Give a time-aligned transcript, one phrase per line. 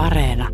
[0.00, 0.48] Areena.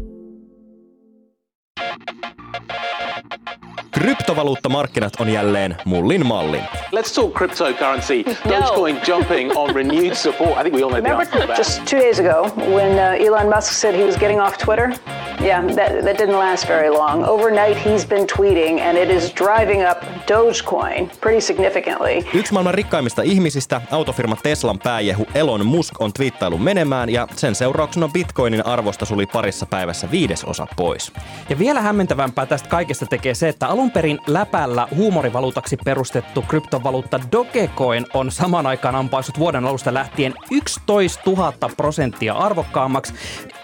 [3.91, 6.63] Kryptovaluuttamarkkinat on jälleen mullin mallin.
[6.93, 8.25] Let's talk cryptocurrency.
[8.49, 10.59] Dogecoin jumping on renewed support.
[10.59, 11.57] I think we all know the answer to Remember that.
[11.57, 14.93] just two days ago when uh, Elon Musk said he was getting off Twitter?
[15.41, 17.25] Yeah, that, that didn't last very long.
[17.25, 19.99] Overnight, he's been tweeting, and it is driving up
[20.29, 22.25] Dogecoin pretty significantly.
[22.35, 28.09] Yksi maailman rikkaimmista ihmisistä, autofirma Teslan pääjehu Elon Musk on twiittailu menemään ja sen seurauksena
[28.09, 31.13] Bitcoinin arvosta suli parissa päivässä viidesosa pois.
[31.49, 38.07] Ja vielä hämmentävämpää tästä kaikesta tekee se, että alun perin läpällä huumorivaluutaksi perustettu kryptovaluutta Dogecoin
[38.15, 43.15] on saman aikaan ampaissut vuoden alusta lähtien 11 000 prosenttia arvokkaammaksi.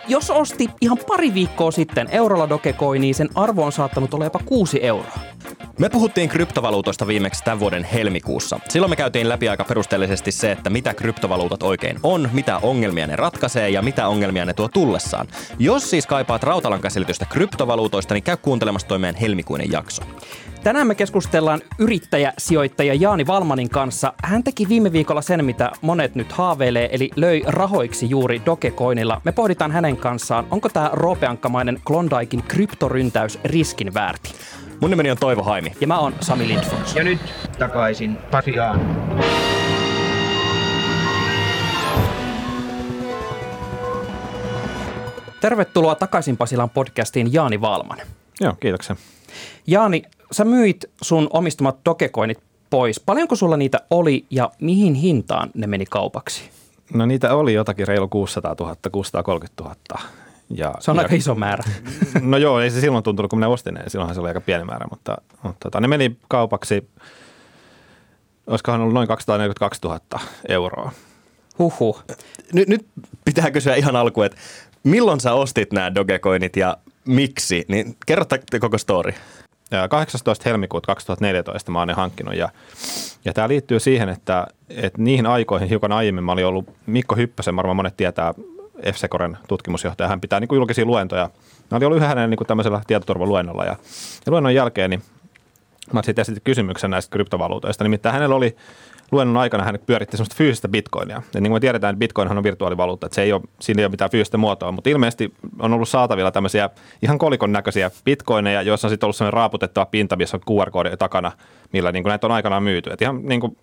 [0.08, 4.78] Jos osti ihan pari viikkoa sitten eurolla Dogecoiniin, sen arvo on saattanut olla jopa 6
[4.82, 5.18] euroa.
[5.78, 8.60] Me puhuttiin kryptovaluutoista viimeksi tämän vuoden helmikuussa.
[8.68, 13.16] Silloin me käytiin läpi aika perusteellisesti se, että mitä kryptovaluutat oikein on, mitä ongelmia ne
[13.16, 15.28] ratkaisee ja mitä ongelmia ne tuo tullessaan.
[15.58, 20.02] Jos siis kaipaat rautalankaiselitystä kryptovaluutoista, niin käy kuuntelemassa toi meidän helmikuinen jakso.
[20.64, 24.12] Tänään me keskustellaan yrittäjä-sijoittaja Jaani Valmanin kanssa.
[24.24, 29.20] Hän teki viime viikolla sen, mitä monet nyt haaveilee, eli löi rahoiksi juuri Dogecoinilla.
[29.24, 34.30] Me pohditaan hänen kanssaan, onko tämä roopeankkamainen Klondaikin kryptoryntäys riskin väärti.
[34.80, 35.72] Mun nimeni on Toivo Haimi.
[35.80, 36.96] Ja mä oon Sami Lindfors.
[36.96, 37.20] Ja nyt
[37.58, 38.80] takaisin Pasiaan.
[45.40, 47.98] Tervetuloa takaisin Pasilan podcastiin Jaani Valman.
[48.40, 48.96] Joo, kiitoksia.
[49.66, 50.02] Jaani,
[50.32, 52.38] sä myit sun omistamat Dogecoinit
[52.70, 53.00] pois.
[53.00, 56.50] Paljonko sulla niitä oli ja mihin hintaan ne meni kaupaksi?
[56.94, 59.74] No niitä oli jotakin reilu 600 000, 630 000.
[60.50, 61.64] Ja, Se on ja, aika iso määrä.
[62.20, 63.82] No joo, ei se silloin tuntunut, kun minä ostin ne.
[63.86, 66.88] Silloinhan se oli aika pieni määrä, mutta, mutta tota, ne meni kaupaksi,
[68.46, 70.00] olisikohan ollut noin 242 000
[70.48, 70.92] euroa.
[71.58, 72.04] Huhhuh.
[72.52, 72.86] Nyt, nyt
[73.24, 74.38] pitää kysyä ihan alkuun, että
[74.84, 77.64] milloin sä ostit nämä Dogecoinit ja miksi?
[77.68, 78.24] Niin kerro
[78.60, 79.12] koko story.
[79.76, 80.42] Ja 18.
[80.48, 82.48] helmikuuta 2014 mä oon ne hankkinut ja,
[83.24, 87.56] ja tämä liittyy siihen, että, että niihin aikoihin hiukan aiemmin mä olin ollut Mikko Hyppösen,
[87.56, 88.34] varmaan monet tietää
[88.92, 91.30] F-Secoren tutkimusjohtaja, hän pitää niin kuin julkisia luentoja.
[91.70, 93.76] Mä olin ollut yhä hänen niin kuin tämmöisellä tietoturvaluennolla ja,
[94.26, 95.02] ja luennon jälkeen niin
[95.92, 97.84] mä sitten esitin kysymyksen näistä kryptovaluutoista.
[97.84, 98.56] Nimittäin hänellä oli
[99.12, 101.22] luennon aikana hän pyöritti semmoista fyysistä bitcoinia.
[101.34, 103.84] Ja niin kuin me tiedetään, että bitcoinhan on virtuaalivaluutta, että se ei ole, siinä ei
[103.84, 106.70] ole mitään fyysistä muotoa, mutta ilmeisesti on ollut saatavilla tämmöisiä
[107.02, 111.32] ihan kolikon näköisiä bitcoineja, joissa on sitten ollut semmoinen raaputettava pinta, missä on QR-koodi takana,
[111.72, 112.90] millä niin kuin näitä on aikanaan myyty.
[112.92, 113.56] Että ihan niin kuin,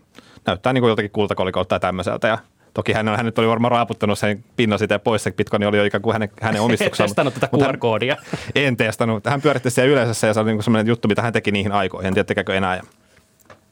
[0.46, 2.28] näyttää niin kuin joltakin kultakolikolta tai tämmöiseltä.
[2.28, 2.38] Ja
[2.74, 5.84] Toki hän, hän nyt oli varmaan raaputtanut sen pinnan siitä pois, se bitcoin oli jo
[5.84, 7.10] ikään kuin hänen, hänen Et omistuksaan.
[7.10, 8.16] testannut tätä Mutta hän- QR-koodia.
[8.56, 9.26] en testannut.
[9.26, 12.08] Hän pyöritti siellä yleisössä ja se oli niin semmoinen juttu, mitä hän teki niihin aikoihin.
[12.08, 12.76] En tiedä, tekeekö enää.
[12.76, 12.84] Ja,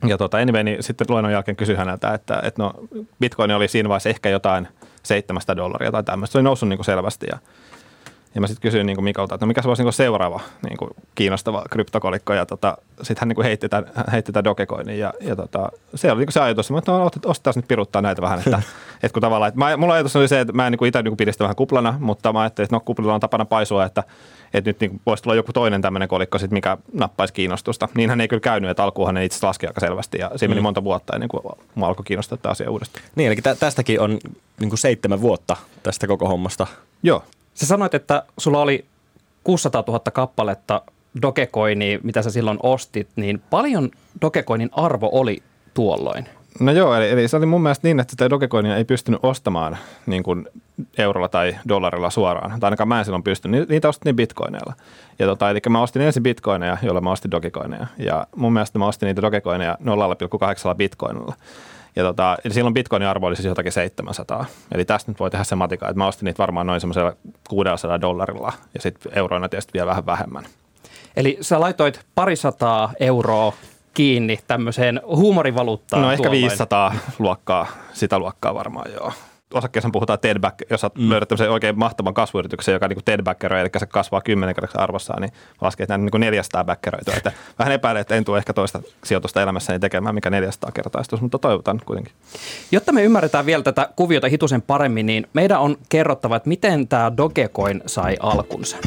[0.05, 2.73] ja tota, anyway, niin sitten luennon jälkeen kysyi häneltä, että, että no,
[3.19, 4.67] bitcoin oli siinä vaiheessa ehkä jotain
[5.03, 6.31] 700 dollaria tai tämmöistä.
[6.31, 7.37] Se oli noussut niin kuin selvästi ja,
[8.35, 10.39] ja mä sitten kysyin niin kuin Mikolta, että no mikä se voisi niin kuin seuraava
[10.63, 12.33] niin kuin kiinnostava kryptokolikko.
[12.33, 16.11] Ja tota, sitten hän niin kuin heitti tämän, heitti tämän Dogecoinin ja, ja tota, se
[16.11, 16.71] oli niin kuin se ajatus.
[16.71, 18.39] Mä että no, ostetaan nyt piruttaa näitä vähän.
[18.39, 18.61] Että,
[19.03, 21.01] että kun tavallaan, että mä, mulla ajatus oli se, että mä en niin kuin itse
[21.01, 24.03] niin pidin sitä vähän kuplana, mutta mä ajattelin, että no kuplilla on tapana paisua, että,
[24.53, 27.87] että nyt niin voisi tulla joku toinen tämmöinen kolikko, sit, mikä nappaisi kiinnostusta.
[27.95, 30.83] Niinhän ei kyllä käynyt, että alkuunhan ne itse laski aika selvästi ja siinä meni monta
[30.83, 31.43] vuotta ennen kuin
[31.75, 33.05] mua alkoi kiinnostaa tämä asia uudestaan.
[33.15, 34.19] Niin, eli tä- tästäkin on
[34.59, 36.67] niin kuin seitsemän vuotta tästä koko hommasta.
[37.03, 37.23] Joo,
[37.57, 38.85] Sä sanoit, että sulla oli
[39.43, 40.81] 600 000 kappaletta
[41.21, 43.89] Dogecoinia, mitä sä silloin ostit, niin paljon
[44.21, 46.25] Dogecoinin arvo oli tuolloin?
[46.59, 49.77] No joo, eli, eli se oli mun mielestä niin, että sitä Dogecoinia ei pystynyt ostamaan
[50.05, 50.47] niin kuin
[50.97, 52.59] eurolla tai dollarilla suoraan.
[52.59, 53.61] Tai ainakaan mä en silloin pystynyt.
[53.61, 54.73] Ni- Niitä ostin bitcoineilla.
[55.19, 57.87] Ja tota, eli mä ostin ensin bitcoineja, joilla mä ostin Dogecoineja.
[57.97, 59.77] Ja mun mielestä mä ostin niitä Dogecoineja
[60.71, 61.35] 0,8 bitcoinilla.
[61.97, 64.45] Ja tota, eli silloin bitcoinin arvo oli siis jotakin 700.
[64.71, 67.13] Eli tästä nyt voi tehdä se matika, että mä ostin niitä varmaan noin semmoisella
[67.49, 70.45] 600 dollarilla ja sitten euroina tietysti vielä vähän vähemmän.
[71.15, 73.53] Eli sä laitoit parisataa euroa
[73.93, 76.41] kiinni tämmöiseen huumorivaluuttaan No ehkä tuolloin.
[76.41, 79.11] 500 luokkaa, sitä luokkaa varmaan joo.
[79.53, 81.09] Osakkeessa puhutaan Tedback, jos sä mm.
[81.09, 85.31] löydät tämmöisen oikein mahtavan kasvuyrityksen, joka niin Tedbackeroi, eli se kasvaa kymmenen kerroksi arvossaan, niin
[85.61, 87.13] laskee, että nämä niin 400 backeroitua.
[87.13, 91.39] Että vähän epäilen, että en tule ehkä toista sijoitusta elämässäni tekemään, mikä 400 kertaistus, mutta
[91.39, 92.13] toivotan kuitenkin.
[92.71, 97.17] Jotta me ymmärretään vielä tätä kuviota hitusen paremmin, niin meidän on kerrottava, että miten tämä
[97.17, 98.77] Dogecoin sai alkunsa.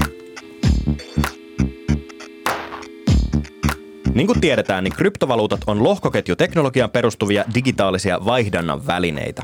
[4.14, 9.42] Niin kuin tiedetään, niin kryptovaluutat on lohkoketjuteknologiaan perustuvia digitaalisia vaihdannan välineitä.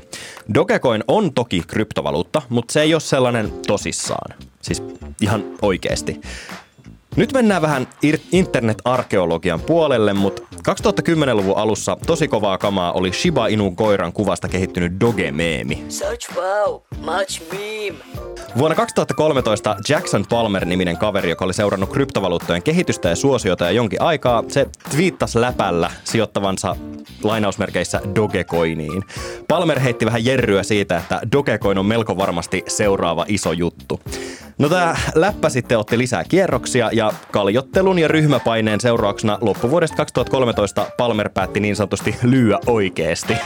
[0.54, 4.38] Dogecoin on toki kryptovaluutta, mutta se ei ole sellainen tosissaan.
[4.62, 4.82] Siis
[5.20, 6.20] ihan oikeasti.
[7.16, 7.86] Nyt mennään vähän
[8.32, 15.84] internet-arkeologian puolelle, mutta 2010-luvun alussa tosi kovaa kamaa oli Shiba Inu koiran kuvasta kehittynyt Doge-meemi.
[15.88, 17.98] Such wow, much meme.
[18.58, 24.44] Vuonna 2013 Jackson Palmer-niminen kaveri, joka oli seurannut kryptovaluuttojen kehitystä ja suosiota ja jonkin aikaa,
[24.48, 26.76] se twiittasi läpällä sijoittavansa
[27.22, 29.04] lainausmerkeissä Dogecoiniin.
[29.48, 34.00] Palmer heitti vähän jerryä siitä, että Dogecoin on melko varmasti seuraava iso juttu.
[34.58, 41.28] No tämä läppä sitten otti lisää kierroksia ja kaljottelun ja ryhmäpaineen seurauksena loppuvuodesta 2013 Palmer
[41.28, 43.36] päätti niin sanotusti lyöä oikeesti.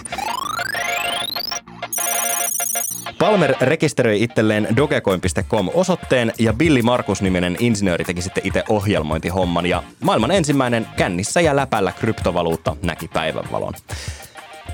[3.19, 10.87] Palmer rekisteröi itselleen dogecoin.com-osoitteen ja Billy Markus-niminen insinööri teki sitten itse ohjelmointihomman ja maailman ensimmäinen
[10.97, 13.75] kännissä ja läpällä kryptovaluutta näki päivänvalon.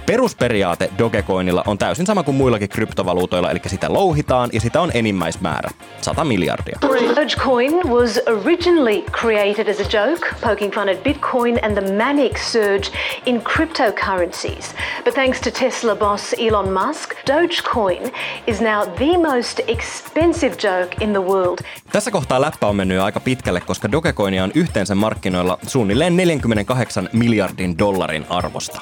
[0.06, 5.70] Perusperiaate Dogecoinilla on täysin sama kuin muillakin kryptovaluutoilla, eli sitä louhitaan ja sitä on enimmäismäärä,
[6.00, 6.78] 100 miljardia.
[7.16, 12.88] Dogecoin was originally created as a joke, poking fun at Bitcoin and the manic surge
[13.26, 14.74] in cryptocurrencies.
[15.04, 18.12] But thanks to Tesla boss Elon Musk, Dogecoin
[18.46, 21.58] is now the most expensive joke in the world.
[21.92, 27.78] Tässä kohtaa läppä on mennyt aika pitkälle, koska Dogecoinia on yhteensä markkinoilla suunnilleen 48 miljardin
[27.78, 28.80] dollarin arvosta.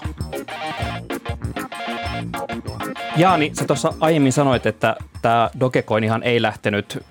[3.16, 7.04] Jaani, sä tuossa aiemmin sanoit, että tämä Dogecoinihan ei lähtenyt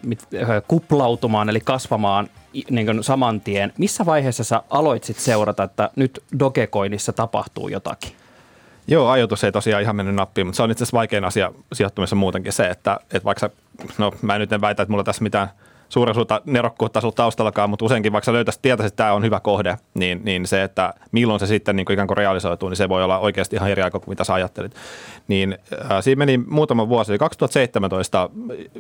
[0.68, 2.30] kuplautumaan eli kasvamaan
[2.70, 3.74] niin kuin saman tien.
[3.78, 8.12] Missä vaiheessa sä aloitsit seurata, että nyt Dogecoinissa tapahtuu jotakin?
[8.88, 12.16] Joo, ajoitus ei tosiaan ihan mennyt nappiin, mutta se on itse asiassa vaikein asia sijoittumisessa
[12.16, 13.50] muutenkin se, että, että vaikka sä,
[13.98, 15.50] no mä nyt en väitä, että mulla tässä mitään
[15.94, 19.40] suuren suurta nerokkuutta sulla taustallakaan, mutta useinkin vaikka sä löytäisit, tietäisit, että tämä on hyvä
[19.40, 22.90] kohde, niin, niin se, että milloin se sitten niin kuin ikään kuin realisoituu, niin se
[22.90, 24.76] voi olla oikeasti ihan eri aika kuin mitä sä ajattelit.
[25.28, 25.58] Niin
[25.92, 28.30] äh, siinä meni muutama vuosi, eli 2017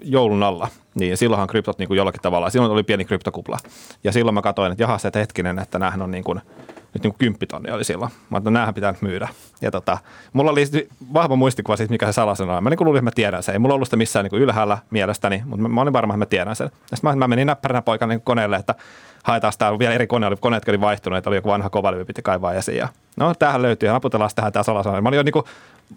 [0.04, 3.58] joulun alla, niin silloinhan kryptot niin kuin jollakin tavalla, silloin oli pieni kryptokupla.
[4.04, 6.42] Ja silloin mä katsoin, että jaha, se että hetkinen, että näähän on niin kuin,
[6.94, 8.12] nyt niin kymppitonni oli silloin.
[8.30, 9.28] Mä että pitää nyt myydä.
[9.62, 9.98] Ja tota,
[10.34, 12.64] mulla oli sit vahva muistikuva siitä, mikä se salasana on.
[12.64, 13.54] Mä niin kuin luulin, että mä tiedän sen.
[13.54, 16.26] Ei mulla ollut sitä missään niin ylhäällä mielestäni, mutta mä, mä olin varma, että mä
[16.26, 16.72] tiedän sen.
[16.92, 18.76] Ja sitten mä, mä menin näppäränä poikana niin koneelle, että
[19.24, 22.22] haetaan sitä vielä eri kone, oli, koneet oli vaihtunut, että oli joku vanha kovalevy, piti
[22.22, 22.78] kaivaa esiin.
[22.78, 22.88] Ja,
[23.18, 25.02] no tämähän löytyy ja naputellaan tähän tämä salasana.
[25.02, 25.46] Mä olin jo niin kuin,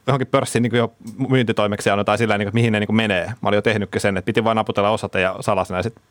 [0.06, 0.92] johonkin pörssiin niin jo
[1.28, 3.26] myyntitoimeksianno tai sillä niin kuin, mihin ne niin kuin menee.
[3.26, 6.02] Mä olin jo tehnytkin sen, että piti vain naputella osoite ja salasana ja sitten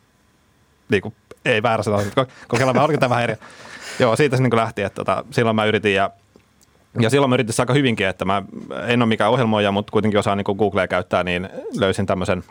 [0.89, 1.13] niin kuin,
[1.45, 3.35] ei väärä mutta kokeillaan, oliko tämä vähän eri.
[3.99, 6.09] Joo, siitä se niin lähti, että tota, silloin mä yritin ja
[6.99, 8.43] ja silloin mä yritin aika hyvinkin, että mä
[8.87, 12.43] en ole mikään ohjelmoija, mutta kuitenkin osaan niin Googlea käyttää, niin löysin tämmöisen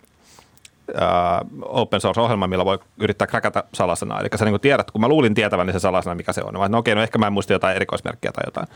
[0.88, 4.20] uh, open source-ohjelman, millä voi yrittää kräkätä salasanaa.
[4.20, 6.58] Eli sä niin tiedät, kun mä luulin tietäväni se salasana, mikä se on.
[6.58, 8.66] Mä, no okei, no ehkä mä en muista jotain erikoismerkkiä tai jotain.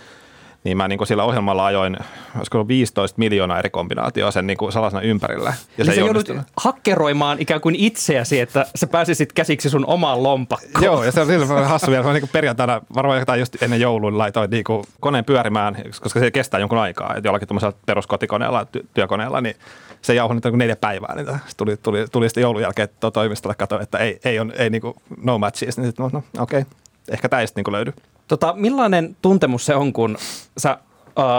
[0.64, 1.96] Niin mä niin sillä ohjelmalla ajoin,
[2.36, 5.54] olisiko ollut 15 miljoonaa eri kombinaatioa sen niin salasanan ympärillä.
[5.78, 10.84] Ja Eli se joudut hakkeroimaan ikään kuin itseäsi, että sä pääsisit käsiksi sun omaan lompakkoon.
[10.84, 12.04] Joo, ja se on sillä vähän hassu vielä.
[12.04, 16.30] Mä niin perjantaina, varmaan jotain just ennen joulun laitoin niin kuin koneen pyörimään, koska se
[16.30, 17.14] kestää jonkun aikaa.
[17.16, 19.56] Että jollakin tuommoisella peruskotikoneella, ty- työkoneella, niin
[20.02, 21.14] se jauhui nyt neljä päivää.
[21.14, 24.52] Niin se tuli, tuli, tuli sitten joulun jälkeen to- toimistolle katsoa, että ei, ei, on,
[24.56, 25.78] ei niin kuin no matches.
[25.78, 26.72] Niin sitten, no, no okei, okay.
[27.10, 27.92] ehkä tämä ei sitten niin löydy.
[28.28, 30.16] Tota, millainen tuntemus se on, kun
[30.58, 30.78] sä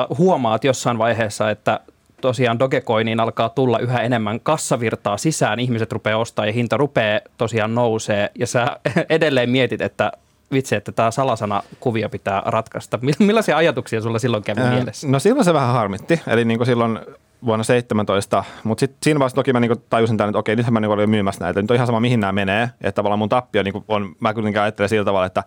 [0.09, 1.79] uh, huomaat jossain vaiheessa, että
[2.21, 7.75] tosiaan Dogecoiniin alkaa tulla yhä enemmän kassavirtaa sisään, ihmiset rupeaa ostaa ja hinta rupeaa tosiaan
[7.75, 8.67] nousee ja sä
[9.09, 10.11] edelleen mietit, että
[10.51, 12.97] vitsi, että tämä salasana kuvia pitää ratkaista.
[12.97, 15.07] Mill- Millaisia ajatuksia sulla silloin kävi Ää, mielessä?
[15.07, 16.21] No silloin se vähän harmitti.
[16.27, 16.99] Eli niin kuin silloin
[17.45, 20.79] vuonna 17, mutta sitten siinä vaiheessa toki mä niin tajusin tämän, että okei, nythän mä
[20.79, 21.61] niin olin myymässä näitä.
[21.61, 22.69] Nyt on ihan sama, mihin nämä menee.
[22.81, 25.43] Että tavallaan mun tappio niin on, mä kuitenkin ajattelen sillä tavalla, että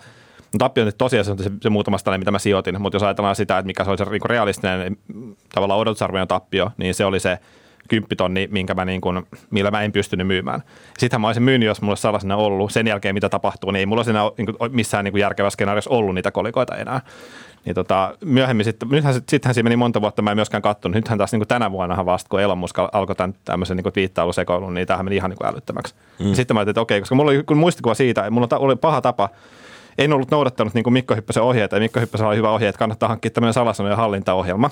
[0.53, 2.83] mun tappio on nyt tosiaan se, se muutamasta tällainen, mitä mä sijoitin.
[2.83, 4.97] Mutta jos ajatellaan sitä, että mikä se oli se niin realistinen
[5.55, 7.39] tavallaan odotusarvojen tappio, niin se oli se
[7.89, 10.63] kymppitonni, minkä mä niin kuin, millä mä en pystynyt myymään.
[10.99, 12.73] Sittenhän mä olisin myynyt, jos mulla olisi sellaisena ollut.
[12.73, 15.91] Sen jälkeen, mitä tapahtuu, niin ei mulla siinä niin kuin, missään niin kuin järkevässä skenaariossa
[15.91, 17.01] ollut niitä kolikoita enää.
[17.65, 20.95] Niin tota, myöhemmin sitten, nythän, sittenhän siinä meni monta vuotta, mä en myöskään katsonut.
[20.95, 24.75] Nythän taas niin kuin tänä vuonna vasta, kun Elon Musk alkoi tämän tämmöisen niin twiittailusekoilun,
[24.75, 25.95] niin tämähän meni ihan niin kuin älyttömäksi.
[26.19, 26.35] Mm.
[26.35, 29.29] Sitten mä ajattelin, että okei, koska mulla oli muistikuva siitä, että mulla oli paha tapa,
[29.99, 32.79] en ollut noudattanut niin kuin Mikko Hyppösen ohjeita, ja Mikko Hyppösen oli hyvä ohje, että
[32.79, 34.71] kannattaa hankkia tämmöinen salasanojen hallintaohjelma.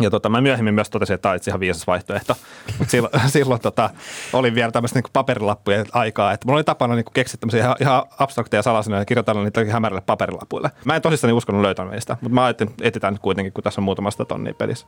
[0.00, 2.34] Ja tota, mä myöhemmin myös totesin, että tämä on ihan viisas vaihtoehto.
[2.78, 3.90] Mutta silloin, silloin tota,
[4.32, 6.32] oli vielä tämmöistä niin paperilappujen aikaa.
[6.32, 10.02] Että mulla oli tapana niin keksiä tämmöisiä ihan, ihan abstrakteja salasanoja ja kirjoitella niitä hämärille
[10.06, 10.70] paperilapuille.
[10.84, 13.80] Mä en tosissaan uskonut löytänyt niistä, mutta mä ajattelin, että etsitään nyt kuitenkin, kun tässä
[13.80, 14.86] on muutamasta tonnia pelissä.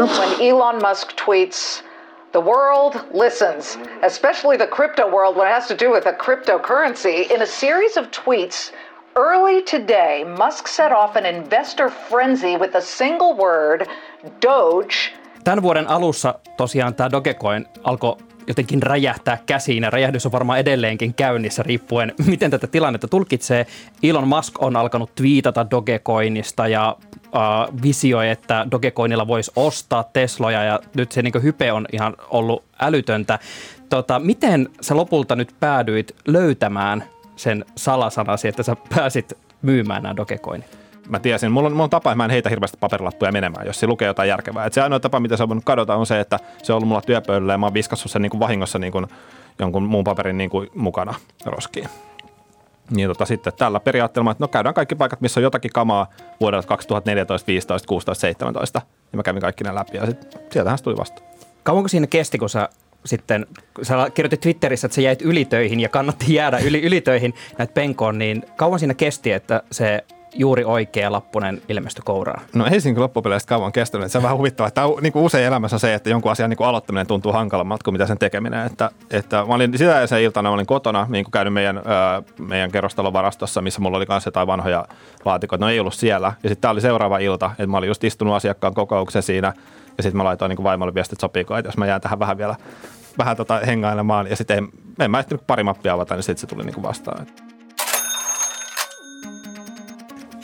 [0.00, 1.84] When Elon Musk tweets,
[2.32, 7.30] the world listens, especially the crypto world when it has to do with a cryptocurrency.
[7.30, 8.72] In a series of tweets
[9.16, 13.88] early today, Musk set off an investor frenzy with a single word,
[14.40, 15.12] Doge.
[15.44, 21.14] Tämän vuoden alussa tosiaan tämä Dogecoin alkoi jotenkin räjähtää käsiin ja räjähdys on varmaan edelleenkin
[21.14, 23.66] käynnissä riippuen, miten tätä tilannetta tulkitsee.
[24.02, 30.80] Elon Musk on alkanut twiitata Dogecoinista ja äh, visioi, että Dogecoinilla voisi ostaa Tesloja ja
[30.94, 33.38] nyt se niin hype on ihan ollut älytöntä.
[33.88, 37.04] Tota, miten sä lopulta nyt päädyit löytämään
[37.36, 39.32] sen salasanasi, että sä pääsit
[39.62, 40.81] myymään nämä Dogecoinit?
[41.12, 43.80] Mä tiesin, mulla on, mulla on tapa, että mä en heitä hirveästi paperilappuja menemään, jos
[43.80, 44.66] se lukee jotain järkevää.
[44.66, 46.88] Et se ainoa tapa, mitä se on voinut kadota, on se, että se on ollut
[46.88, 49.06] mulla työpöydällä ja mä oon viskassut sen niin kuin vahingossa niin kuin
[49.58, 51.14] jonkun muun paperin niin kuin mukana
[51.46, 51.88] roskiin.
[52.90, 56.06] Niin tota, sitten tällä periaatteella, että no käydään kaikki paikat, missä on jotakin kamaa
[56.40, 58.82] vuodelta 2014, 15, 16, 17.
[59.12, 61.22] Ja mä kävin kaikki ne läpi ja sitten sieltähän se tuli vasta.
[61.62, 62.68] Kauanko siinä kesti, kun sä
[63.04, 63.46] sitten,
[63.82, 68.42] sä kirjoitit Twitterissä, että sä jäit ylitöihin ja kannatti jäädä yli, ylitöihin näitä penkoon, niin
[68.56, 72.42] kauan siinä kesti, että se juuri oikea lappunen ilmestyi kouraan?
[72.54, 74.12] No ei siinä loppupeleissä kauan kestänyt.
[74.12, 74.70] Se on vähän huvittavaa.
[74.70, 77.84] Tämä on, niin kuin usein elämässä se, että jonkun asian niin kuin aloittaminen tuntuu hankalammalta
[77.84, 78.66] kuin mitä sen tekeminen.
[78.66, 82.22] Että, että mä olin sitä ja sen iltana olin kotona, niin kuin käynyt meidän, ää,
[82.38, 84.84] meidän kerrostalon varastossa, missä mulla oli kanssa jotain vanhoja
[85.24, 85.64] laatikoita.
[85.64, 86.32] No ei ollut siellä.
[86.42, 89.52] Ja sitten tämä oli seuraava ilta, että mä olin just istunut asiakkaan kokouksen siinä.
[89.96, 92.18] Ja sitten mä laitoin niin kuin vaimolle viestit, että sopiiko, että jos mä jään tähän
[92.18, 92.56] vähän vielä
[93.18, 94.26] vähän tota hengailemaan.
[94.26, 94.68] Ja sitten en,
[95.00, 97.26] en mä ehtinyt pari mappia avata, niin sitten se tuli niin kuin vastaan.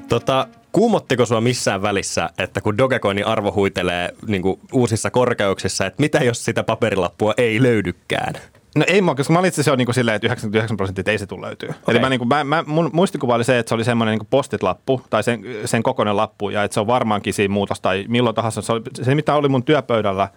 [0.08, 6.18] Tota, kuumottiko sua missään välissä, että kun Dogecoinin arvo huitelee niin uusissa korkeuksissa, että mitä
[6.18, 8.34] jos sitä paperilappua ei löydykään?
[8.76, 11.18] No ei mua, koska mä olin itse se on niin silleen, että 99 prosenttia ei
[11.18, 11.68] se tule löytyy.
[11.68, 11.82] Okay.
[11.88, 14.28] Eli mä, niin kuin, mä, mä, mun muistikuva oli se, että se oli semmoinen niin
[14.30, 18.36] postit-lappu tai sen, sen kokoinen lappu ja että se on varmaankin siinä muutos tai milloin
[18.36, 18.62] tahansa.
[18.62, 20.28] Se, oli, se mitä oli mun työpöydällä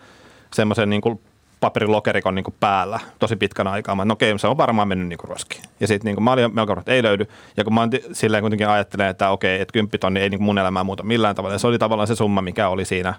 [0.53, 1.19] semmoisen niin kuin
[1.61, 3.95] paperilokerikon niin päällä tosi pitkän aikaa.
[3.95, 5.63] Mä no okei, se on varmaan mennyt niin roskiin.
[5.79, 7.25] Ja sitten niin mä olin melko, että ei löydy.
[7.57, 11.03] Ja kun mä silleen kuitenkin ajattelen, että okei, että kymppitonni ei niin mun elämää muuta
[11.03, 11.55] millään tavalla.
[11.55, 13.13] Ja se oli tavallaan se summa, mikä oli siinä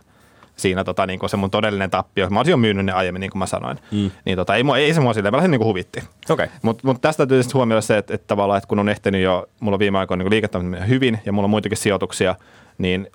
[0.57, 2.31] siinä tota, niin se mun todellinen tappio.
[2.31, 3.79] Mä olisin jo myynyt ne aiemmin, niin kuin mä sanoin.
[3.91, 4.11] Mm.
[4.25, 6.03] Niin tota, ei, ei se mua silleen, vähän niin kuin huvitti.
[6.31, 6.49] Okay.
[6.63, 9.75] Mutta mut tästä täytyy huomioida se, että, että tavallaan, että kun on ehtinyt jo, mulla
[9.75, 12.35] on viime aikoina niin liiketoiminta hyvin ja mulla on muitakin sijoituksia,
[12.83, 13.09] niin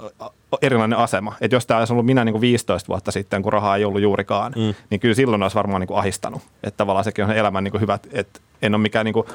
[0.61, 1.33] erilainen asema.
[1.41, 4.01] Että jos tämä olisi ollut minä niin kuin 15 vuotta sitten, kun rahaa ei ollut
[4.01, 4.73] juurikaan, mm.
[4.89, 6.41] niin kyllä silloin olisi varmaan niin kuin ahistanut.
[6.63, 9.27] Että tavallaan sekin on elämän niin kuin hyvät, että en ole mikään niin kuin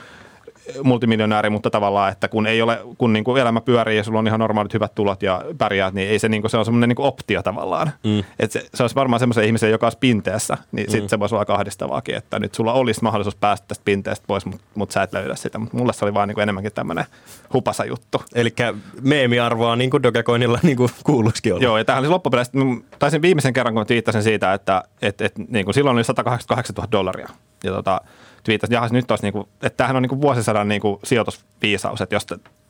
[0.83, 4.26] multimiljonääri, mutta tavallaan, että kun ei ole, kun niin kuin elämä pyörii ja sulla on
[4.26, 6.97] ihan normaalit hyvät tulot ja pärjäät, niin ei se, niin kuin, se on semmoinen niin
[6.97, 7.92] kuin optio tavallaan.
[8.04, 8.25] Mm.
[8.49, 10.90] Se, se, olisi varmaan semmoisen ihmisen, joka olisi pinteessä, niin mm.
[10.90, 14.64] sitten se voisi olla kahdistavaakin, että nyt sulla olisi mahdollisuus päästä tästä pinteestä pois, mutta,
[14.75, 15.59] mutta sä et löydä sitä.
[15.59, 17.04] Mutta mulle se oli vaan niin kuin enemmänkin tämmöinen
[17.52, 18.23] hupasa juttu.
[18.35, 18.54] Eli
[19.00, 21.64] meemiarvoa niin kuin Dogecoinilla niin kuin kuuluisikin olla.
[21.64, 22.52] Joo, ja tähän oli loppupeleissä,
[22.99, 26.92] taisin viimeisen kerran, kun viittasin siitä, että et, et, niin kuin silloin oli 188 000
[26.92, 27.28] dollaria.
[27.64, 28.00] Ja tota,
[28.42, 32.00] twiittasi, että nyt olisi, niin kuin, että tämähän on niin kuin vuosisadan niin kuin sijoitusviisaus,
[32.00, 32.26] että jos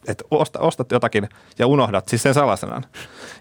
[0.08, 2.84] että ostat, ostat jotakin ja unohdat siis sen salasanan.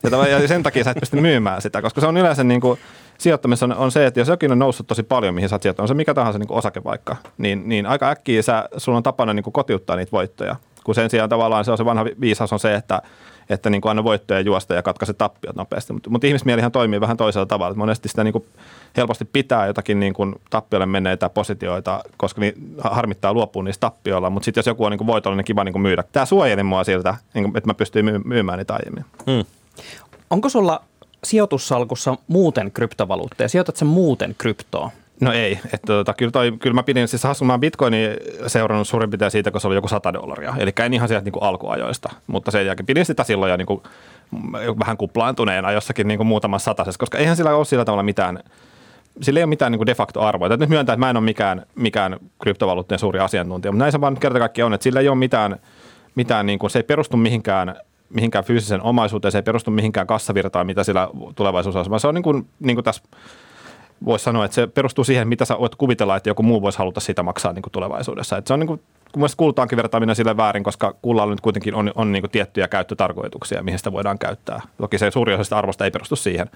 [0.03, 2.79] Ja, ja sen takia sä et pysty myymään sitä, koska se on yleensä niin kuin,
[3.17, 5.83] sijoittamissa on, on, se, että jos jokin on noussut tosi paljon, mihin sä oot sijoittanut,
[5.83, 9.03] on se mikä tahansa niin kuin osake vaikka, niin, niin aika äkkiä sä, sulla on
[9.03, 10.55] tapana niin kuin kotiuttaa niitä voittoja.
[10.83, 13.01] Kun sen sijaan tavallaan se on se vanha viisaus on se, että
[13.49, 15.93] että niin kuin anna voittoja juosta ja katkaise tappiot nopeasti.
[15.93, 17.75] Mutta mut ihmismielihän toimii vähän toisella tavalla.
[17.75, 18.45] Monesti sitä niin kuin
[18.97, 24.29] helposti pitää jotakin niin kuin tappiolle menneitä positioita, koska niin harmittaa luopua niistä tappioilla.
[24.29, 26.03] Mutta sitten jos joku on niin kuin voitolla, niin kiva niin kuin myydä.
[26.11, 29.05] Tämä suojeli mua siltä, niin kuin, että mä pystyin myymään niitä aiemmin.
[29.25, 29.45] Hmm.
[30.29, 30.81] Onko sulla
[31.23, 33.49] sijoitussalkussa muuten kryptovaluutteja?
[33.49, 34.91] Sijoitat sen muuten kryptoa?
[35.21, 35.59] No ei.
[35.65, 38.09] Että tota, kyllä, toi, kyllä mä pidin, siis hassun, mä Bitcoinin
[38.47, 40.53] seurannut suurin piirtein siitä, kun se oli joku 100 dollaria.
[40.57, 43.65] Eli en ihan sieltä niin kuin alkuajoista, mutta sen jälkeen pidin sitä silloin jo niin
[43.65, 43.81] kuin,
[44.79, 48.39] vähän kuplaantuneena jossakin niin kuin muutamassa satasessa, koska eihän sillä ole sillä tavalla mitään,
[49.21, 50.47] sillä ei ole mitään niin kuin de facto arvoa.
[50.49, 54.01] Täytyy nyt myöntää, että mä en ole mikään, mikään kryptovaluuttien suuri asiantuntija, mutta näin se
[54.01, 55.55] vaan kerta kaikkiaan on, että sillä ei ole mitään,
[56.15, 57.75] mitään niin kuin, se ei perustu mihinkään
[58.09, 61.99] mihinkään fyysisen omaisuuteen, se ei perustu mihinkään kassavirtaan, mitä sillä tulevaisuudessa on.
[61.99, 63.03] Se on niin kuin, niin kuin tässä
[64.05, 66.99] voisi sanoa, että se perustuu siihen, mitä sä voit kuvitella, että joku muu voisi haluta
[66.99, 68.37] siitä maksaa niin kuin tulevaisuudessa.
[68.37, 68.81] Että se on niin kuin,
[69.11, 73.63] kun kultaankin vertaaminen sille väärin, koska kullalla nyt kuitenkin on, on niin kuin tiettyjä käyttötarkoituksia,
[73.63, 74.61] mihin sitä voidaan käyttää.
[74.77, 76.49] Toki se suuri osa arvosta ei perustu siihen.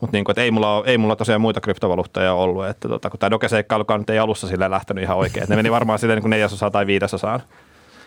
[0.00, 2.66] Mutta niin ei, mulla ei mulla tosiaan muita kryptovaluuttoja ollut.
[2.66, 5.46] Että tota, kun tämä Doge-seikkailukaan nyt ei alussa sille lähtenyt ihan oikein.
[5.48, 7.42] ne meni varmaan silleen niin neljäsosaan tai viidesosaan.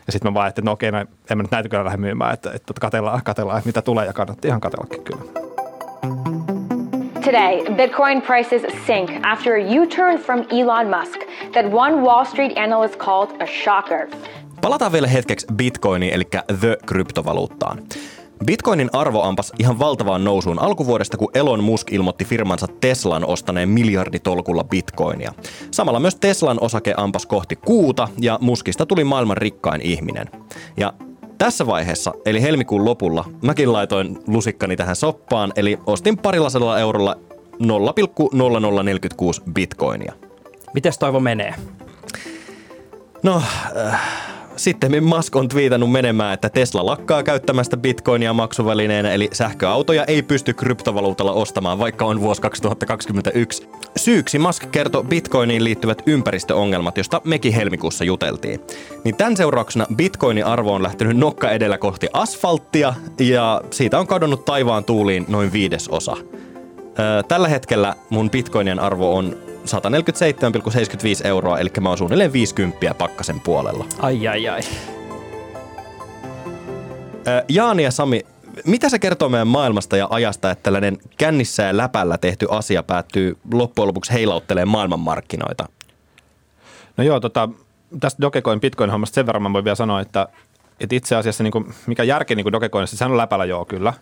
[0.07, 2.33] Ja sitten mä vaan että no okei, no, en mä nyt näitä kyllä lähde myymään,
[2.33, 5.46] että, että katellaan, katellaan, että mitä tulee ja kannatti ihan katellakin kyllä.
[7.27, 11.19] Today, Bitcoin prices sink after a U turn from Elon Musk
[11.51, 14.07] that one Wall Street analyst called a shocker.
[14.61, 16.23] Palataan vielä hetkeksi Bitcoiniin, eli
[16.59, 17.83] The-kryptovaluuttaan.
[18.45, 24.63] Bitcoinin arvo ampas ihan valtavaan nousuun alkuvuodesta, kun Elon Musk ilmoitti firmansa Teslan ostaneen miljarditolkulla
[24.63, 25.33] bitcoinia.
[25.71, 30.27] Samalla myös Teslan osake ampas kohti kuuta ja Muskista tuli maailman rikkain ihminen.
[30.77, 30.93] Ja
[31.37, 37.15] tässä vaiheessa, eli helmikuun lopulla, mäkin laitoin lusikkani tähän soppaan, eli ostin parilla eurolla
[37.53, 40.13] 0,0046 bitcoinia.
[40.73, 41.55] Mites Toivo menee?
[43.23, 43.41] No,
[43.77, 44.01] äh,
[44.57, 50.53] sitten Musk on twiitannut menemään, että Tesla lakkaa käyttämästä bitcoinia maksuvälineenä, eli sähköautoja ei pysty
[50.53, 53.67] kryptovaluutalla ostamaan, vaikka on vuosi 2021.
[53.95, 58.59] Syyksi Musk kertoi bitcoiniin liittyvät ympäristöongelmat, josta mekin helmikuussa juteltiin.
[59.03, 64.45] Niin tämän seurauksena bitcoinin arvo on lähtenyt nokka edellä kohti asfalttia, ja siitä on kadonnut
[64.45, 66.17] taivaan tuuliin noin viidesosa.
[67.27, 69.35] Tällä hetkellä mun bitcoinien arvo on
[69.67, 73.85] 147,75 euroa, eli mä oon suunnilleen 50 pakkasen puolella.
[73.99, 74.61] Ai ai ai.
[77.49, 78.25] Jaani ja Sami,
[78.65, 83.37] mitä se kertoo meidän maailmasta ja ajasta, että tällainen kännissä ja läpällä tehty asia päättyy
[83.53, 85.69] loppujen lopuksi heilauttelemaan maailmanmarkkinoita?
[86.97, 87.49] No joo, tota,
[87.99, 90.27] tästä Dogecoin Bitcoin-hommasta sen verran mä voin vielä sanoa, että,
[90.79, 93.93] että itse asiassa niin kuin, mikä järki niin Dogecoinissa, sehän on läpällä joo kyllä.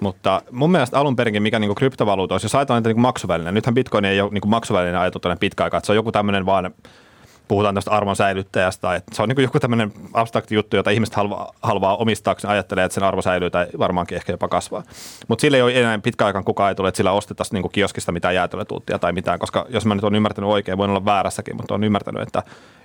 [0.00, 4.04] Mutta mun mielestä alun perinkin, mikä niin kryptovaluutoissa, jos ajatellaan niitä niin maksuväline, nythän Bitcoin
[4.04, 6.70] ei ole niin maksuväline ajateltu tänne pitkä aikaa, että se on joku tämmöinen vaan,
[7.48, 11.52] puhutaan tästä arvon säilyttäjästä, että se on niin joku tämmöinen abstrakti juttu, jota ihmiset halvaa,
[11.62, 14.82] halvaa omistaakseen, ajattelee, että sen arvo säilyy tai varmaankin ehkä jopa kasvaa.
[15.28, 18.12] Mutta sille ei ole enää pitkä aikaan kukaan ei tule, että sillä ostetaan niin kioskista
[18.12, 21.74] mitään jäätelötuuttia tai mitään, koska jos mä nyt olen ymmärtänyt oikein, voin olla väärässäkin, mutta
[21.74, 22.42] olen ymmärtänyt, että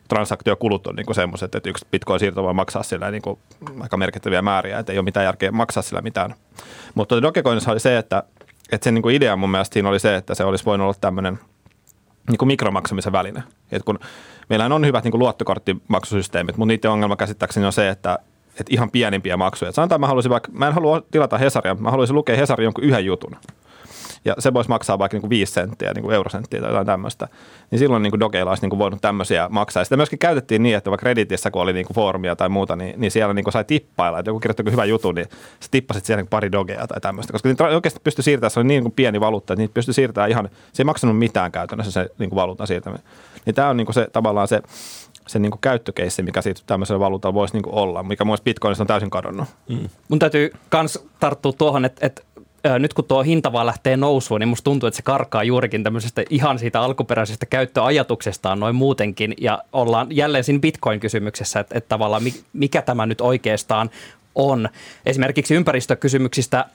[0.08, 3.40] transaktiokulut on niin semmoiset, että yksi bitcoin-siirto voi maksaa sillä niin kuin
[3.80, 6.36] aika merkittäviä määriä, että ei ole mitään järkeä maksaa sillä mitään.
[6.96, 8.24] Mutta Dogecoinissa oli se, että,
[8.72, 11.40] että sen niin idea mun mielestä siinä oli se, että se olisi voinut olla tämmöinen
[12.30, 13.44] niin mikromaksamisen väline.
[13.72, 14.00] Et kun
[14.50, 18.20] meillä on hyvät niin kuin luottokorttimaksusysteemit, mutta niiden ongelma käsittääkseni on se, että,
[18.50, 19.70] että ihan pienimpiä maksuja.
[19.70, 22.84] Et sanotaan, mä, haluaisin vaikka, mä en halua tilata Hesaria, mä haluaisin lukea Hesarin jonkun
[22.84, 23.36] yhden jutun
[24.26, 27.28] ja se voisi maksaa vaikka niin kuin 5 senttiä, niin kuin eurosenttiä tai jotain tämmöistä,
[27.72, 29.82] niin silloin niin kuin Dogeilla olisi niin kuin voinut tämmöisiä maksaa.
[29.82, 32.76] Ja sitä myöskin käytettiin niin, että vaikka Redditissä, kun oli niin kuin foorumia tai muuta,
[32.76, 35.28] niin, niin siellä niin kuin sai tippailla, että joku kirjoitti hyvä juttu, niin
[35.60, 38.68] sä tippasit siellä niin pari Dogea tai tämmöistä, koska niitä oikeasti pystyi siirtämään, se oli
[38.68, 42.10] niin kuin pieni valuutta, että niitä pystyi siirtämään ihan, se ei maksanut mitään käytännössä se
[42.20, 43.06] niin kuin valuutan siirtäminen.
[43.46, 44.62] Niin tämä on niin se tavallaan se,
[45.28, 49.10] se niin käyttökeissi, mikä siitä tämmöisellä valuutalla voisi niin olla, mikä myös Bitcoinista on täysin
[49.10, 49.48] kadonnut.
[49.70, 49.90] Mm.
[50.10, 52.22] Mun täytyy myös tarttua tuohon, että, että
[52.80, 56.24] nyt kun tuo hinta vaan lähtee nousuun, niin musta tuntuu, että se karkaa juurikin tämmöisestä
[56.30, 59.34] ihan siitä alkuperäisestä käyttöajatuksestaan noin muutenkin.
[59.42, 63.90] Ja ollaan jälleen siinä Bitcoin-kysymyksessä, että, että tavallaan mikä tämä nyt oikeastaan
[64.36, 64.70] on.
[65.06, 66.66] Esimerkiksi ympäristökysymyksistä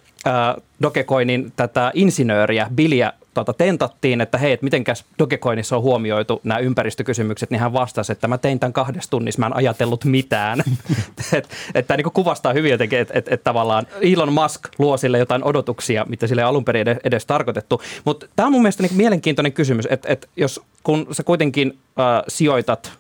[0.83, 3.13] Dogecoinin tätä insinööriä, Billiä,
[3.45, 8.29] tuota, tentattiin, että hei, että mitenkäs Dogecoinissa on huomioitu nämä ympäristökysymykset, niin hän vastasi, että
[8.29, 10.63] mä tein tämän kahdessa tunnissa, mä en ajatellut mitään.
[11.33, 15.19] että et, tämä niin kuvastaa hyvin jotenkin, että et, et tavallaan Elon Musk luo sille
[15.19, 17.83] jotain odotuksia, mitä sille alun perin edes, edes tarkoitettu.
[18.05, 22.23] Mutta tämä on mun mielestä niin mielenkiintoinen kysymys, että et jos kun sä kuitenkin äh,
[22.29, 22.93] sijoitat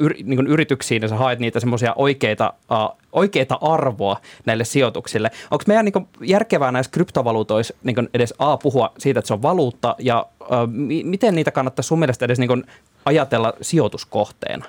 [0.00, 5.30] yr, niin yrityksiin ja sä haet niitä semmoisia oikeita, uh, oikeita arvoa näille sijoituksille.
[5.50, 9.96] Onko meidän niin järkevää näissä kryptovaluutoissa niin edes A puhua siitä, että se on valuutta
[9.98, 12.64] ja uh, mi- miten niitä kannattaa sun mielestä edes niin
[13.04, 14.64] ajatella sijoituskohteena?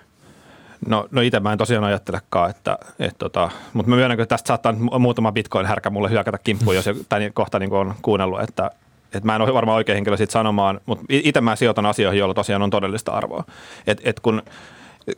[0.87, 4.47] No, no itse mä en tosiaan ajattelekaan, että, että tota, mutta mä myönnän, että tästä
[4.47, 8.71] saattaa muutama bitcoin-härkä mulle hyökätä kimppuun, jos tai kohta niin on kuunnellut, että,
[9.05, 12.33] että mä en ole varmaan oikein henkilö siitä sanomaan, mutta itse mä sijoitan asioihin, joilla
[12.33, 13.43] tosiaan on todellista arvoa.
[13.87, 14.41] Et, et kun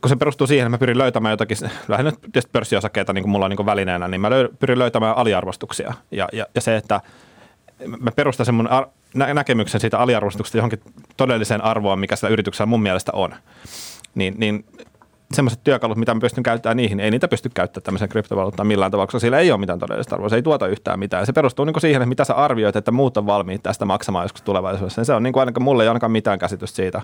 [0.00, 1.56] kun se perustuu siihen, että mä pyrin löytämään jotakin,
[1.88, 5.16] lähinnä tietysti pörssiosakkeita niin kuin mulla on niin kuin välineenä, niin mä löy, pyrin löytämään
[5.16, 5.94] aliarvostuksia.
[6.10, 7.00] Ja, ja, ja se, että
[8.00, 10.80] mä perustan mun ar- nä- näkemyksen siitä aliarvostuksesta johonkin
[11.16, 13.34] todelliseen arvoon, mikä sillä yrityksellä mun mielestä on.
[14.14, 14.64] Niin, niin
[15.32, 19.06] semmoiset työkalut, mitä mä pystyn käyttämään niihin, ei niitä pysty käyttämään tämmöisen kryptovaluuttaan millään tavalla,
[19.06, 20.28] koska sillä ei ole mitään todellista arvoa.
[20.28, 21.26] Se ei tuota yhtään mitään.
[21.26, 24.42] Se perustuu niin siihen, että mitä sä arvioit, että muut on valmiit tästä maksamaan joskus
[24.42, 25.04] tulevaisuudessa.
[25.04, 27.02] Se on niin kuin ainakaan mulle ei ainakaan mitään käsitystä siitä,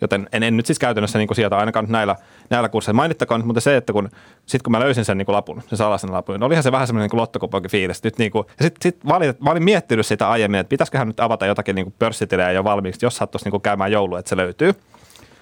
[0.00, 2.16] Joten en, en nyt siis käytännössä niin kuin sieltä ainakaan näillä,
[2.50, 2.96] näillä kursseilla.
[2.96, 4.08] Mainittakoon, mutta se, että kun,
[4.46, 6.86] sit kun mä löysin sen niin kuin lapun, sen salaisen lapun, niin olihan se vähän
[6.86, 8.04] semmoinen niin lottokuponkin fiilis.
[8.04, 11.20] Nyt niin kuin, ja sitten sit olin, mä olin miettinyt sitä aiemmin, että pitäisiköhän nyt
[11.20, 14.72] avata jotakin niin pörssitilejä jo valmiiksi, jos sattuisi niin kuin käymään joulu, että se löytyy.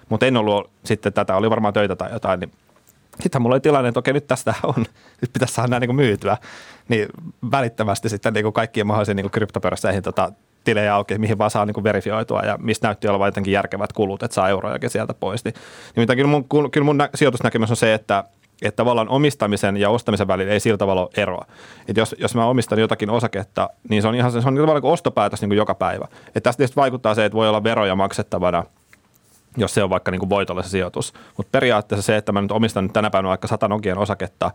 [0.09, 2.53] Mutta en ollut sitten tätä, oli varmaan töitä tai jotain, niin
[3.21, 4.75] sitten mulla oli tilanne, että okei, nyt tästä on,
[5.21, 6.37] nyt pitäisi saada nämä niin myytyä.
[6.89, 7.09] Niin
[7.51, 10.33] välittömästi sitten niin kuin kaikkien mahdollisiin niin kryptopörsseihin tota,
[10.67, 14.23] tilejä auki, mihin vaan saa niin kuin verifioitua ja mistä näytti olevan jotenkin järkevät kulut,
[14.23, 15.45] että saa eurojakin sieltä pois.
[15.45, 15.55] Niin,
[15.97, 18.25] niin kyllä mun, kyllä mun nä- sijoitusnäkemys on se, että,
[18.63, 21.47] että tavallaan omistamisen ja ostamisen välillä ei sillä tavalla ole eroa.
[21.89, 24.93] Että jos, jos mä omistan jotakin osaketta, niin se on ihan se on tavallaan kuin
[24.93, 26.09] ostopäätös niin kuin joka päivä.
[26.27, 28.65] Että tästä tietysti vaikuttaa se, että voi olla veroja maksettavana–
[29.57, 31.13] jos se on vaikka niin kuin voitolle se sijoitus.
[31.37, 34.51] Mutta periaatteessa se, että mä nyt omistan nyt tänä päivänä vaikka sata Nokian osaketta,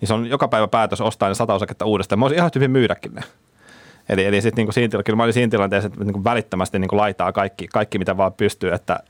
[0.00, 2.18] niin se on joka päivä päätös ostaa ne sata osaketta uudestaan.
[2.18, 3.22] Mä voisin ihan hyvin myydäkin ne.
[4.08, 7.32] Eli, eli sitten niin siinä, kyllä mä olin siinä tilanteessa, että niin välittömästi niin laitaa
[7.32, 9.00] kaikki, kaikki, mitä vaan pystyy, että,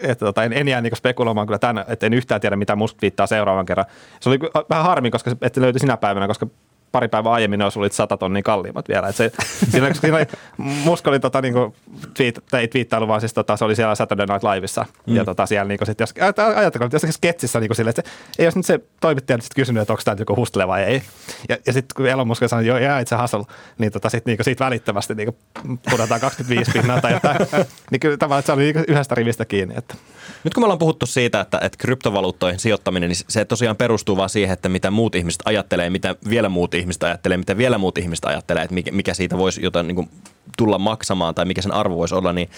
[0.00, 2.98] että tota, en, en jää niin spekuloimaan kyllä tämän, että en yhtään tiedä, mitä musta
[3.02, 3.86] viittaa seuraavan kerran.
[4.20, 4.38] Se oli
[4.70, 6.46] vähän harmi, koska että löytyi sinä päivänä, koska
[6.92, 9.08] pari päivää aiemmin ne olisi ollut 100 tonnia kalliimmat vielä.
[9.08, 9.32] Et se,
[9.70, 10.26] siinä, siinä oli,
[10.58, 11.74] muska oli tota, niinku,
[12.14, 14.86] tweet, ei twiittailu, vaan siis tota, se oli siellä Saturday Night Liveissa.
[15.06, 15.16] Mm.
[15.16, 16.14] Ja tota, siellä niinku, sit, jos,
[16.56, 19.80] ajatelkaa, että jossakin sketsissä niinku, sille, että se, ei olisi nyt se toimittaja sit kysynyt,
[19.80, 21.02] että onko tämä joku hustle vai ei.
[21.48, 23.44] Ja, ja sitten kun Elon Musk sanoi, joo, jää itse hustle,
[23.78, 25.36] niin tota, sit, niinku, siitä välittömästi niinku,
[25.90, 27.38] pudotaan 25 pinnaa tai jotain.
[27.90, 29.74] niin kyllä tavallaan, se oli niinku yhdestä rivistä kiinni.
[29.78, 29.94] Että.
[30.44, 34.28] Nyt kun me ollaan puhuttu siitä, että, että kryptovaluuttoihin sijoittaminen, niin se tosiaan perustuu vaan
[34.28, 38.24] siihen, että mitä muut ihmiset ajattelee, mitä vielä muut ihmiset ajattelee, mitä vielä muut ihmiset
[38.24, 40.10] ajattelee, että mikä, siitä voisi jotain niin kuin,
[40.56, 42.48] tulla maksamaan tai mikä sen arvo voisi olla, niin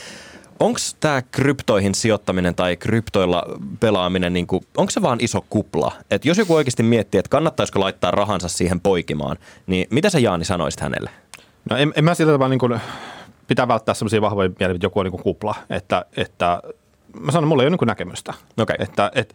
[0.60, 3.42] onko tämä kryptoihin sijoittaminen tai kryptoilla
[3.80, 5.92] pelaaminen, niin kuin, onko se vaan iso kupla?
[6.10, 10.44] Et jos joku oikeasti miettii, että kannattaisiko laittaa rahansa siihen poikimaan, niin mitä sä Jaani
[10.44, 11.10] sanoisit hänelle?
[11.70, 12.80] No en, en mä sillä tavalla niin kuin,
[13.46, 16.62] pitää välttää sellaisia vahvoja mielipiteitä, että joku on niin kuin kupla, että, että
[17.20, 18.34] mä sanon, mulla ei ole niin näkemystä.
[18.56, 18.76] Okay.
[18.78, 19.34] Että, et,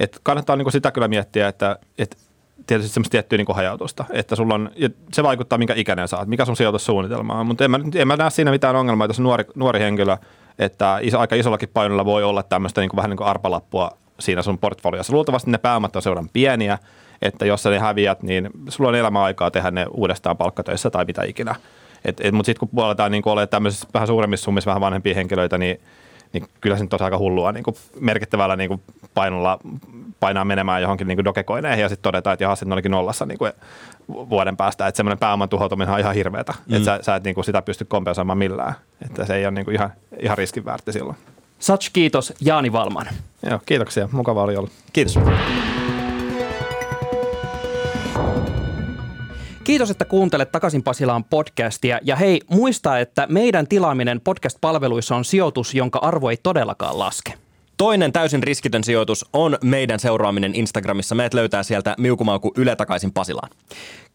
[0.00, 2.16] et kannattaa niin sitä kyllä miettiä, että et,
[2.66, 4.70] tietysti semmoista tiettyä niin hajautusta, että sulla on,
[5.12, 8.30] se vaikuttaa minkä ikäinen saat, mikä sun sijoitussuunnitelma on, mutta en mä, en mä näe
[8.30, 10.16] siinä mitään ongelmaa, se nuori, nuori henkilö,
[10.58, 13.90] että iso, aika isollakin painolla voi olla tämmöistä niin kuin, vähän niin kuin arpalappua
[14.20, 15.12] siinä sun portfoliossa.
[15.12, 16.78] Luultavasti ne pääomat on seuran pieniä,
[17.22, 21.22] että jos sä ne häviät, niin sulla on elämäaikaa tehdä ne uudestaan palkkatöissä tai mitä
[21.24, 21.54] ikinä.
[22.04, 25.58] Et, et, mutta sitten kun puoletaan niin olemaan tämmöisissä vähän suuremmissa summissa vähän vanhempia henkilöitä,
[25.58, 25.80] niin
[26.32, 28.82] niin kyllä se nyt on aika hullua niin kuin merkittävällä niin kuin
[29.14, 29.58] painolla
[30.20, 33.52] painaa menemään johonkin niin dokekoineihin ja sitten todetaan, että jahas, ne olikin nollassa niin kuin
[34.08, 34.86] vuoden päästä.
[34.86, 36.76] Että semmoinen pääoman tuhoutuminen on ihan hirveätä, mm.
[36.76, 38.74] että sä, sä et niin kuin sitä pysty kompensoimaan millään.
[39.06, 41.16] Että se ei ole niin kuin ihan, ihan riskin väärti silloin.
[41.58, 43.06] Such kiitos Jaani Valman.
[43.50, 44.08] Joo, kiitoksia.
[44.12, 44.68] Mukava oli olla.
[44.92, 45.18] Kiitos.
[49.68, 51.98] Kiitos, että kuuntelet Takaisin Pasilaan podcastia.
[52.02, 57.34] Ja hei, muista, että meidän tilaaminen podcast-palveluissa on sijoitus, jonka arvo ei todellakaan laske.
[57.76, 61.14] Toinen täysin riskitön sijoitus on meidän seuraaminen Instagramissa.
[61.14, 63.50] Meidät löytää sieltä miukumauku Yle takaisin Pasilaan.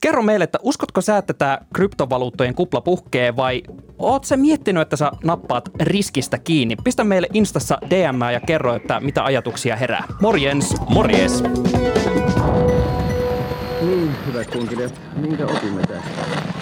[0.01, 3.63] Kerro meille, että uskotko sä, että tämä kryptovaluuttojen kupla puhkee vai
[3.97, 6.75] oot sä miettinyt, että sä nappaat riskistä kiinni?
[6.83, 10.03] Pistä meille Instassa DM ja kerro, että mitä ajatuksia herää.
[10.21, 10.75] Morjens!
[10.89, 11.43] Morjes!
[13.85, 16.52] Niin, hyvät kunkilijat, minkä opimme tästä?